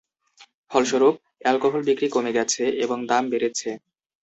ফলস্বরূপ, 0.71 1.15
অ্যালকোহল 1.41 1.81
বিক্রি 1.87 2.07
কমে 2.11 2.31
গেছে 2.37 2.63
এবং 2.83 2.97
দাম 3.07 3.23
বেড়েছে। 3.31 3.69